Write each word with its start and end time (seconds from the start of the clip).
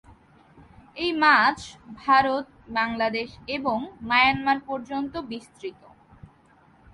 এই 0.97 1.11
মাছ 1.15 1.57
ভারত, 1.99 2.45
বাংলাদেশ 2.69 3.29
এবং 3.47 3.77
মায়ানমার 4.01 4.59
পর্যন্ত 4.67 5.13
বিস্তৃত। 5.31 5.81